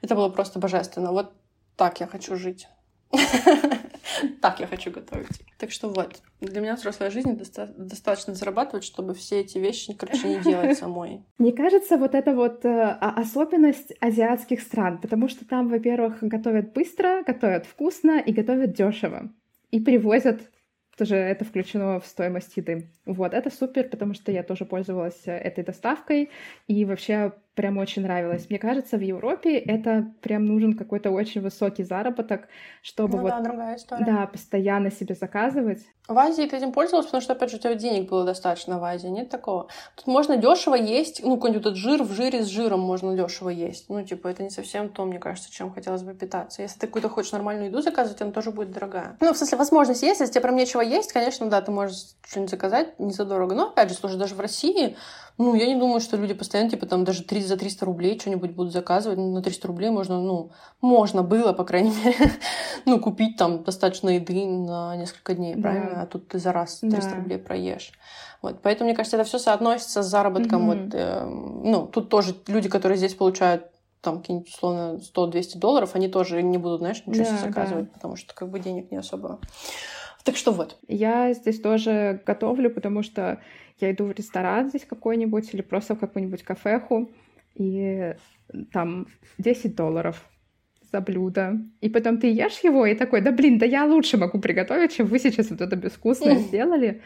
[0.00, 1.12] Это было просто божественно.
[1.12, 1.32] Вот
[1.76, 2.66] так я хочу жить.
[4.40, 5.40] Так я хочу готовить.
[5.58, 10.28] Так что вот, для меня взрослая жизнь доста- достаточно зарабатывать, чтобы все эти вещи, короче,
[10.28, 11.22] не делать самой.
[11.38, 17.22] Мне кажется, вот это вот э, особенность азиатских стран, потому что там, во-первых, готовят быстро,
[17.26, 19.30] готовят вкусно и готовят дешево.
[19.70, 20.40] И привозят
[21.00, 22.90] тоже это включено в стоимость еды.
[23.06, 26.30] Вот, это супер, потому что я тоже пользовалась э, этой доставкой,
[26.66, 28.48] и вообще прям очень нравилось.
[28.48, 32.48] Мне кажется, в Европе это прям нужен какой-то очень высокий заработок,
[32.80, 33.30] чтобы ну, вот...
[33.32, 34.04] Да, другая история.
[34.06, 35.80] Да, постоянно себе заказывать.
[36.08, 38.84] В Азии ты этим пользовалась, потому что, опять же, у тебя денег было достаточно в
[38.84, 39.68] Азии, нет такого.
[39.94, 43.90] Тут можно дешево есть, ну, какой-нибудь этот жир в жире с жиром можно дешево есть.
[43.90, 46.62] Ну, типа, это не совсем то, мне кажется, чем хотелось бы питаться.
[46.62, 49.18] Если ты какую-то хочешь нормальную еду заказывать, она тоже будет дорогая.
[49.20, 52.50] Ну, в смысле, возможность есть, если тебе прям нечего есть, конечно, да, ты можешь что-нибудь
[52.50, 53.54] заказать не за дорого.
[53.54, 54.96] Но, опять же, слушай, даже в России
[55.40, 58.50] ну, я не думаю, что люди постоянно, типа, там, даже 3, за 300 рублей что-нибудь
[58.50, 59.18] будут заказывать.
[59.18, 60.50] На 300 рублей можно, ну,
[60.82, 62.32] можно было, по крайней мере,
[62.84, 65.62] ну, купить там достаточно еды на несколько дней, да.
[65.62, 66.02] правильно?
[66.02, 67.16] А тут ты за раз 300 да.
[67.16, 67.92] рублей проешь.
[68.42, 70.70] Вот, поэтому, мне кажется, это все соотносится с заработком.
[70.70, 70.84] Mm-hmm.
[70.84, 73.64] Вот, э, ну, тут тоже люди, которые здесь получают
[74.02, 77.90] там какие-нибудь, условно, 100-200 долларов, они тоже не будут, знаешь, ничего да, себе заказывать, да.
[77.94, 79.38] потому что как бы денег не особо.
[80.22, 80.76] Так что вот.
[80.86, 83.40] Я здесь тоже готовлю, потому что
[83.80, 87.10] я иду в ресторан здесь какой-нибудь или просто в какую-нибудь кафеху,
[87.54, 88.14] и
[88.72, 89.06] там
[89.38, 90.24] 10 долларов
[90.92, 91.58] за блюдо.
[91.80, 95.06] И потом ты ешь его и такой, да блин, да я лучше могу приготовить, чем
[95.06, 97.00] вы сейчас вот это безвкусное сделали.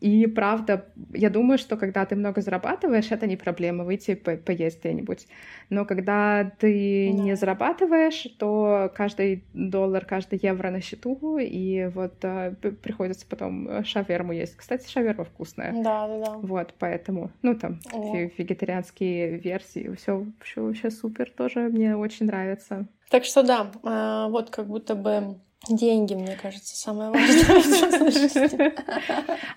[0.00, 4.80] И правда, я думаю, что когда ты много зарабатываешь, это не проблема выйти по поесть
[4.80, 5.26] где-нибудь.
[5.70, 7.22] Но когда ты да.
[7.22, 14.32] не зарабатываешь, то каждый доллар, каждый евро на счету, и вот а, приходится потом шаверму
[14.32, 14.56] есть.
[14.56, 15.72] Кстати, шаверма вкусная.
[15.72, 16.32] Да, да, да.
[16.38, 18.14] Вот, поэтому, ну там, О.
[18.14, 22.86] вегетарианские версии, все, все вообще супер тоже, мне очень нравится.
[23.10, 25.38] Так что да, а, вот как будто бы
[25.68, 28.72] Деньги, мне кажется, самое важное.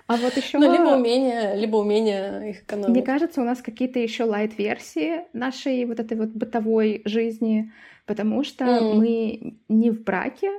[0.08, 0.58] А вот еще...
[0.58, 2.90] Ну, либо умение, либо умение их экономить.
[2.90, 7.72] Мне кажется, у нас какие-то еще лайт-версии нашей вот этой вот бытовой жизни,
[8.08, 8.94] потому что mm.
[8.96, 10.50] мы не в браке,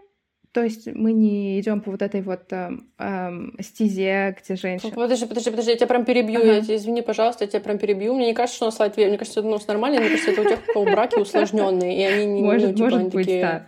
[0.53, 4.93] то есть мы не идем по вот этой вот эм, эм, стезе, где женщина.
[4.93, 6.41] Подожди, подожди, подожди, я тебя прям перебью.
[6.41, 6.53] Ага.
[6.55, 8.15] Я тебя, извини, пожалуйста, я тебя прям перебью.
[8.15, 10.01] Мне не кажется, что у нас лайт Мне кажется, это у нас нормально.
[10.01, 12.85] Мне кажется, это у тех, у кого браки усложненные, и они не может, ну, типа,
[12.85, 13.43] может они быть, такие...
[13.43, 13.67] да.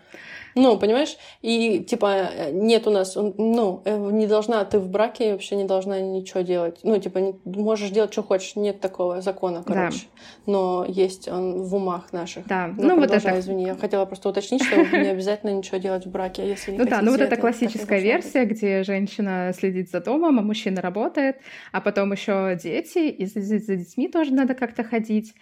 [0.55, 1.17] Ну, понимаешь?
[1.41, 6.01] И, типа, нет у нас, ну, э, не должна, ты в браке вообще не должна
[6.01, 6.81] ничего делать.
[6.83, 10.07] Ну, типа, не, можешь делать, что хочешь, нет такого закона, короче.
[10.47, 10.53] Да.
[10.53, 12.47] Но есть он в умах наших.
[12.47, 13.39] Да, ну, ну вот это...
[13.39, 16.87] извини, я хотела просто уточнить, что не обязательно ничего делать в браке, если не Ну
[16.87, 21.37] да, ну вот это классическая версия, где женщина следит за домом, а мужчина работает,
[21.73, 25.35] а потом еще дети, и за детьми тоже надо как-то ходить.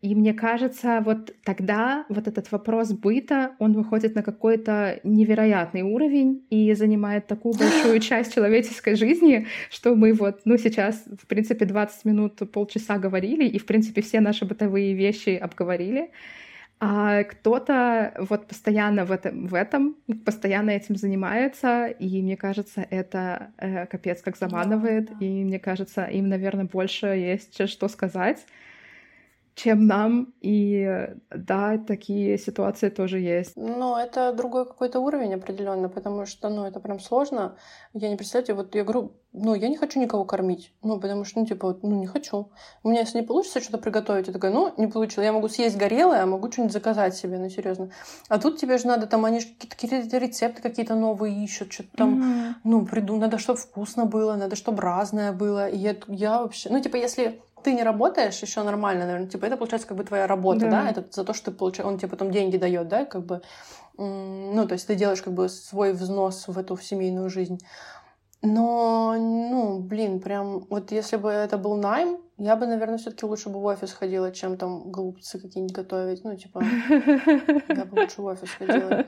[0.00, 6.46] И мне кажется, вот тогда вот этот вопрос быта, он выходит на какой-то невероятный уровень
[6.50, 12.04] и занимает такую большую часть человеческой жизни, что мы вот, ну, сейчас, в принципе, 20
[12.04, 16.10] минут, полчаса говорили, и, в принципе, все наши бытовые вещи обговорили.
[16.80, 23.50] А кто-то вот постоянно в этом, в этом, постоянно этим занимается, и мне кажется, это
[23.58, 25.26] э, капец как заманывает, да, да.
[25.26, 28.46] и мне кажется, им, наверное, больше есть что сказать
[29.58, 30.32] чем нам.
[30.40, 33.56] И да, такие ситуации тоже есть.
[33.56, 37.56] Ну, это другой какой-то уровень определенно, потому что, ну, это прям сложно.
[37.92, 40.72] Я не представляю, вот я говорю, ну, я не хочу никого кормить.
[40.82, 42.50] Ну, потому что, ну, типа, вот, ну, не хочу.
[42.82, 45.26] У меня, если не получится что-то приготовить, я такая, ну, не получилось.
[45.26, 47.90] Я могу съесть горелое, а могу что-нибудь заказать себе, ну, серьезно.
[48.28, 52.22] А тут тебе же надо там, они же какие-то рецепты какие-то новые ищут, что-то там,
[52.22, 52.54] mm-hmm.
[52.64, 55.68] ну, приду, надо, чтобы вкусно было, надо, чтобы разное было.
[55.68, 59.56] И я, я вообще, ну, типа, если ты не работаешь, еще нормально, наверное, типа, это
[59.56, 60.90] получается как бы твоя работа, да, да?
[60.90, 63.42] это за то, что ты получаешь, он тебе потом деньги дает, да, как бы,
[63.96, 67.58] ну, то есть ты делаешь как бы свой взнос в эту в семейную жизнь.
[68.40, 73.26] Но, ну, блин, прям, вот если бы это был найм, я бы, наверное, все таки
[73.26, 76.22] лучше бы в офис ходила, чем там голубцы какие-нибудь готовить.
[76.22, 76.62] Ну, типа,
[77.68, 79.06] я бы лучше в офис ходила.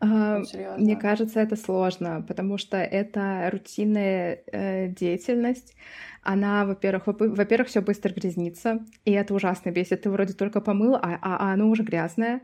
[0.00, 0.42] А,
[0.76, 5.74] мне кажется, это сложно, потому что это рутинная э, деятельность.
[6.26, 10.02] Она, во-первых, во-первых, все быстро грязнится, и это ужасно бесит.
[10.02, 12.40] Ты вроде только помыл, а, а, а оно уже грязное.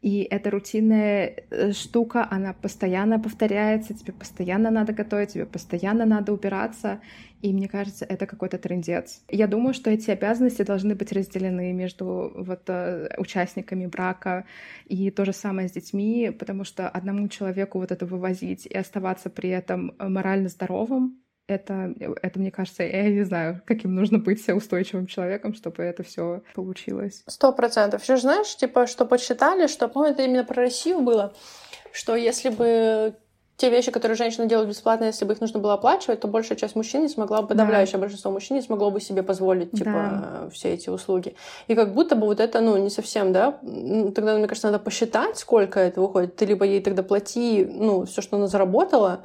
[0.00, 6.32] И эта рутинная э, штука, она постоянно повторяется, тебе постоянно надо готовить, тебе постоянно надо
[6.32, 7.00] убираться.
[7.42, 9.22] И мне кажется, это какой-то трендец.
[9.28, 14.46] Я думаю, что эти обязанности должны быть разделены между вот э, участниками брака
[14.86, 19.28] и то же самое с детьми, потому что одному человеку вот это вывозить и оставаться
[19.28, 25.06] при этом морально здоровым, это, это, мне кажется, я не знаю, каким нужно быть устойчивым
[25.06, 27.22] человеком, чтобы это все получилось.
[27.26, 28.02] Сто процентов.
[28.02, 31.32] Еще знаешь, типа, что подсчитали, что, по-моему, это именно про Россию было,
[31.92, 33.14] что если бы
[33.56, 36.76] те вещи, которые женщины делают бесплатно, если бы их нужно было оплачивать, то большая часть
[36.76, 38.00] мужчин не смогла бы, подавляющее да.
[38.00, 39.90] большинство мужчин не смогло бы себе позволить, типа,
[40.44, 40.50] да.
[40.52, 41.36] все эти услуги.
[41.66, 43.52] И как будто бы вот это, ну, не совсем, да,
[44.14, 46.36] тогда, мне кажется, надо посчитать, сколько это выходит.
[46.36, 49.22] Ты либо ей тогда плати, ну, все, что она заработала,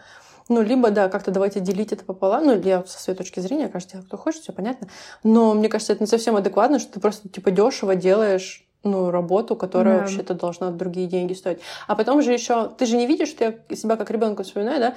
[0.51, 2.45] ну, либо, да, как-то давайте делить это пополам.
[2.45, 4.87] Ну, я со своей точки зрения, кажется, кто хочет, все понятно.
[5.23, 9.55] Но мне кажется, это не совсем адекватно, что ты просто, типа, дешево делаешь ну, работу,
[9.55, 10.01] которая да.
[10.01, 11.59] вообще-то должна другие деньги стоить.
[11.87, 14.95] А потом же еще, ты же не видишь, что я себя как ребенка вспоминаю, да?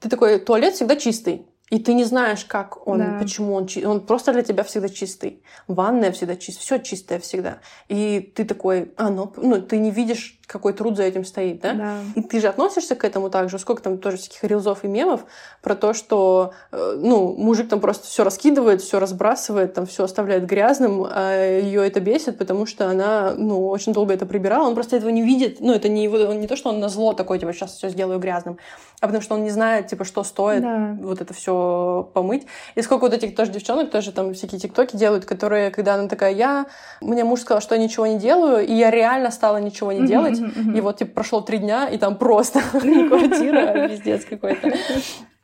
[0.00, 1.46] Ты такой, туалет всегда чистый.
[1.70, 3.18] И ты не знаешь, как он, да.
[3.20, 3.86] почему он чистый.
[3.86, 5.42] Он просто для тебя всегда чистый.
[5.66, 7.58] Ванная всегда чистая, все чистое всегда.
[7.88, 11.74] И ты такой, а, ну, ну, ты не видишь какой труд за этим стоит, да?
[11.74, 11.98] да?
[12.14, 13.58] И ты же относишься к этому также.
[13.58, 15.26] Сколько там тоже всяких рилзов и мемов
[15.60, 20.46] про то, что, э, ну, мужик там просто все раскидывает, все разбрасывает, там все оставляет
[20.46, 24.66] грязным, а ее это бесит, потому что она, ну, очень долго это прибирала.
[24.66, 25.60] Он просто этого не видит.
[25.60, 28.18] Ну, это не его, не то, что он на зло такой, типа, сейчас все сделаю
[28.18, 28.56] грязным,
[29.00, 30.96] а потому что он не знает, типа, что стоит да.
[31.00, 32.46] вот это все помыть.
[32.74, 36.32] И сколько вот этих тоже девчонок тоже там всякие тиктоки делают, которые, когда она такая,
[36.32, 36.66] я,
[37.02, 40.37] мне муж сказал, что я ничего не делаю, и я реально стала ничего не делать,
[40.38, 44.72] и вот, типа, прошло три дня, и там просто квартира, пиздец какой-то.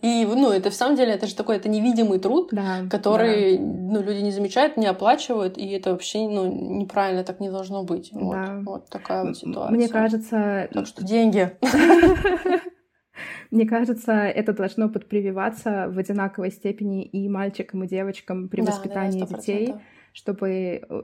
[0.00, 3.64] И, ну, это в самом деле, это же такой, это невидимый труд, да, который, да.
[3.64, 8.11] ну, люди не замечают, не оплачивают, и это вообще, ну, неправильно так не должно быть.
[8.12, 8.61] Вот, да.
[8.66, 9.74] вот такая вот ситуация.
[9.74, 10.68] Мне кажется...
[10.72, 11.57] Так что деньги.
[13.50, 19.74] Мне кажется, это должно подпрививаться в одинаковой степени и мальчикам, и девочкам при воспитании детей
[20.14, 21.03] чтобы э,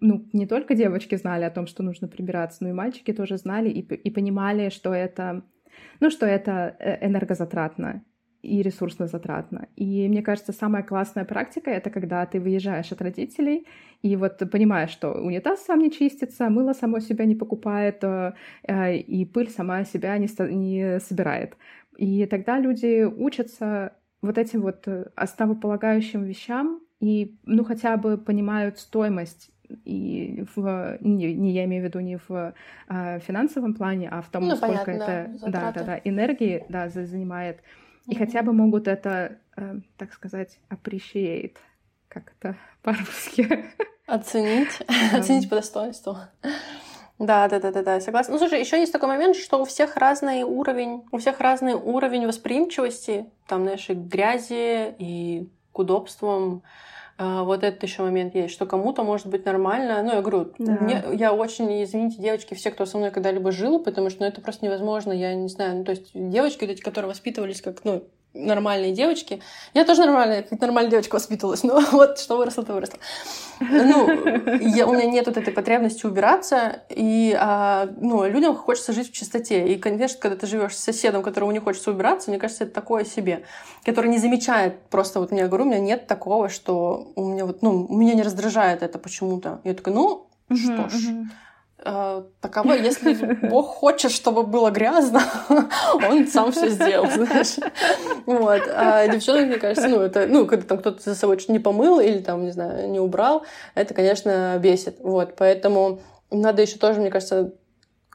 [0.00, 3.70] ну, не только девочки знали о том, что нужно прибираться, но и мальчики тоже знали
[3.70, 5.44] и, и понимали, что это,
[6.00, 8.04] ну, что это э, энергозатратно
[8.42, 9.68] и ресурсно затратно.
[9.76, 13.66] И мне кажется, самая классная практика— это когда ты выезжаешь от родителей
[14.02, 18.32] и вот понимаешь, что унитаз сам не чистится, мыло само себя не покупает, э,
[18.96, 21.56] и пыль сама себя не, не собирает.
[21.96, 29.50] И тогда люди учатся вот этим вот основополагающим вещам, и, ну, хотя бы понимают стоимость
[29.84, 32.54] и в, не, не я имею в виду не в
[32.88, 36.64] а, финансовом плане, а в том, ну, сколько понятно, это да, да, да, да, энергии
[36.68, 37.60] да, занимает.
[38.06, 38.18] И mm-hmm.
[38.18, 41.56] хотя бы могут это, э, так сказать, appreciate,
[42.08, 43.66] как это по-русски.
[44.06, 44.80] Оценить,
[45.12, 46.16] оценить по достоинству.
[47.18, 48.32] Да, да, да, да, да, согласна.
[48.32, 52.26] Ну, слушай, еще есть такой момент, что у всех разный уровень, у всех разный уровень
[52.26, 56.62] восприимчивости, там, знаешь, и грязи, и к удобствам,
[57.18, 60.02] а, вот этот еще момент есть, что кому-то может быть нормально.
[60.02, 60.72] Ну, я говорю, да.
[60.80, 64.40] мне, я очень, извините, девочки, все, кто со мной когда-либо жил, потому что ну, это
[64.40, 65.12] просто невозможно.
[65.12, 68.02] Я не знаю, ну, то есть девочки, вот эти, которые воспитывались как, ну,
[68.38, 69.42] нормальные девочки.
[69.74, 72.98] Я тоже нормальная, как нормальная девочка воспитывалась, но вот что выросла, то выросла.
[73.60, 74.08] Ну,
[74.60, 79.12] я, у меня нет вот этой потребности убираться, и а, ну, людям хочется жить в
[79.12, 79.66] чистоте.
[79.68, 83.04] И, конечно, когда ты живешь с соседом, которому не хочется убираться, мне кажется, это такое
[83.04, 83.42] себе,
[83.84, 87.62] который не замечает просто, вот я говорю, у меня нет такого, что у меня вот,
[87.62, 89.60] ну, меня не раздражает это почему-то.
[89.64, 91.26] Я такая, ну, что ж,
[91.88, 93.14] э, таково, если
[93.48, 95.22] Бог хочет, чтобы было грязно,
[95.94, 97.56] он сам все сделал, знаешь.
[98.26, 98.62] Вот.
[98.74, 102.00] А девчонок, мне кажется, ну, это, ну, когда там кто-то за собой что-то не помыл
[102.00, 103.44] или там, не знаю, не убрал,
[103.74, 104.98] это, конечно, бесит.
[105.00, 105.34] Вот.
[105.36, 106.00] Поэтому
[106.30, 107.52] надо еще тоже, мне кажется,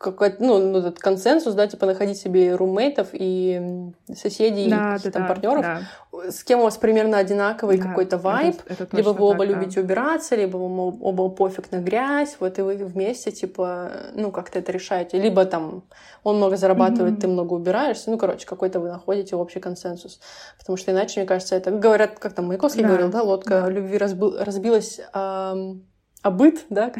[0.03, 5.11] какой-то, ну, ну, этот консенсус, да, типа находить себе румейтов и соседей, да, и да,
[5.11, 6.31] там, да, партнеров, да.
[6.31, 9.55] с кем у вас примерно одинаковый да, какой-то вайб, это, это либо вы оба так,
[9.55, 9.81] любите да.
[9.81, 14.71] убираться, либо вам оба пофиг на грязь, вот и вы вместе, типа, ну, как-то это
[14.73, 15.83] решаете, либо там
[16.23, 17.21] он много зарабатывает, mm-hmm.
[17.21, 20.19] ты много убираешься, ну, короче, какой-то вы находите общий консенсус,
[20.59, 22.89] потому что иначе, мне кажется, это, говорят, как там Маяковский да.
[22.89, 23.69] говорил, да, лодка да.
[23.69, 24.99] любви разбил, разбилась...
[25.13, 25.85] Эм,
[26.23, 26.91] а быт, да?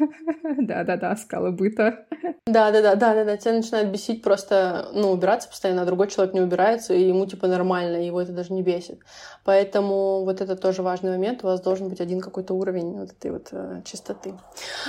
[0.58, 2.06] Да-да-да, скалы быта.
[2.46, 7.08] Да-да-да, да-да-да, тебя начинает бесить просто, ну, убираться постоянно, а другой человек не убирается, и
[7.08, 9.00] ему, типа, нормально, его это даже не бесит.
[9.44, 13.30] Поэтому вот это тоже важный момент, у вас должен быть один какой-то уровень вот этой
[13.32, 14.34] вот э, чистоты.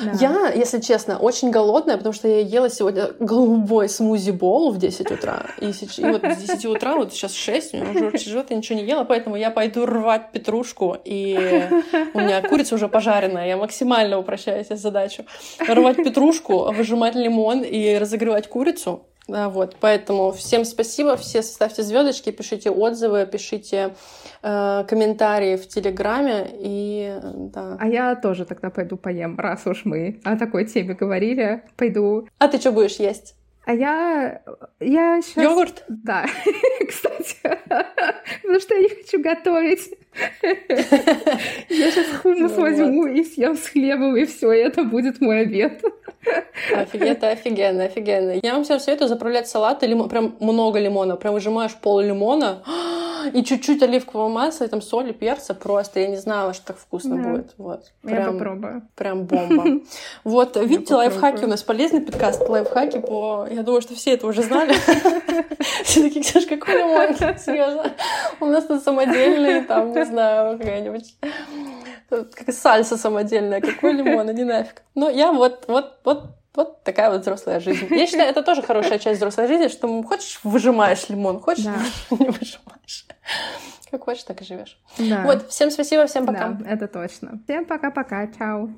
[0.01, 0.11] Да.
[0.19, 5.45] Я, если честно, очень голодная, потому что я ела сегодня голубой смузи-бол в 10 утра,
[5.59, 8.77] и, и вот с 10 утра, вот сейчас 6, у меня уже живет, я ничего
[8.77, 11.67] не ела, поэтому я пойду рвать петрушку, и
[12.13, 15.23] у меня курица уже пожаренная, я максимально упрощаю себе задачу.
[15.65, 19.07] Рвать петрушку, выжимать лимон и разогревать курицу.
[19.27, 23.93] Да, вот, поэтому всем спасибо, все ставьте звездочки, пишите отзывы, пишите
[24.43, 27.77] э, комментарии в Телеграме и да.
[27.79, 32.27] А я тоже тогда пойду поем, раз уж мы о такой теме говорили, пойду.
[32.39, 33.35] А ты что будешь есть?
[33.63, 34.41] А я...
[34.79, 35.43] я сейчас...
[35.43, 35.83] Йогурт?
[35.87, 36.25] Да,
[36.89, 37.37] кстати.
[38.41, 39.97] Потому что я не хочу готовить.
[41.69, 45.81] Я сейчас хумус ну возьму и съем с хлебом, и все, это будет мой обед.
[46.75, 48.39] Офигенно, офигенно, офигенно.
[48.43, 52.61] Я вам всем советую заправлять салат, лимон, прям много лимона, прям выжимаешь пол лимона,
[53.33, 55.99] и чуть-чуть оливкового масла, и там соли, перца просто.
[55.99, 57.29] Я не знала, что так вкусно да.
[57.29, 57.53] будет.
[57.57, 57.91] Вот.
[58.01, 58.81] Прям, я попробую.
[58.95, 59.81] Прям бомба.
[60.23, 62.47] Вот, видите, лайфхаки у нас полезный подкаст.
[62.47, 63.47] Лайфхаки по...
[63.49, 64.73] Я думаю, что все это уже знали.
[65.83, 67.15] Все такие, Ксюш, какой лимон?
[67.37, 67.91] Серьезно.
[68.39, 71.15] У нас тут самодельный, там, не знаю, какая-нибудь
[72.09, 74.83] как сальса самодельная, какой лимон, не нафиг.
[74.95, 77.87] Но я вот, вот, вот вот такая вот взрослая жизнь.
[77.89, 81.75] Я считаю, это тоже хорошая часть взрослой жизни, что хочешь, выжимаешь лимон, хочешь, да.
[82.11, 83.05] не выжимаешь.
[83.89, 84.77] Как хочешь, так и живешь.
[84.97, 85.23] Да.
[85.23, 86.49] Вот, всем спасибо, всем пока.
[86.49, 87.39] Да, это точно.
[87.45, 88.69] Всем пока-пока, чао.